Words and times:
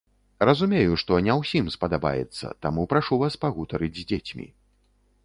Разумею, 0.49 0.93
што 1.01 1.19
не 1.27 1.35
ўсім 1.41 1.69
спадабаецца, 1.75 2.45
таму 2.67 2.87
прашу 2.95 3.21
вас 3.25 3.33
пагутарыць 3.45 3.95
з 3.99 4.03
дзецьмі. 4.15 4.47